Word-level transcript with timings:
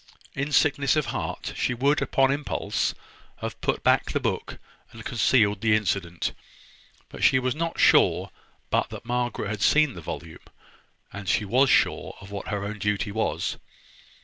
In 0.33 0.51
sickness 0.51 0.95
of 0.95 1.05
heart, 1.13 1.53
she 1.55 1.75
would, 1.75 2.01
upon 2.01 2.31
impulse, 2.31 2.95
have 3.37 3.61
put 3.61 3.83
back 3.83 4.05
the 4.09 4.19
book, 4.19 4.57
and 4.91 5.05
concealed 5.05 5.61
the 5.61 5.75
incident: 5.75 6.31
but 7.09 7.23
she 7.23 7.37
was 7.37 7.53
not 7.53 7.79
sure 7.79 8.31
but 8.71 8.89
that 8.89 9.05
Margaret 9.05 9.47
had 9.49 9.61
seen 9.61 9.93
the 9.93 10.01
volume, 10.01 10.41
and 11.13 11.29
she 11.29 11.45
was 11.45 11.69
sure 11.69 12.17
of 12.19 12.31
what 12.31 12.47
her 12.47 12.65
own 12.65 12.79
duty 12.79 13.11
was. 13.11 13.57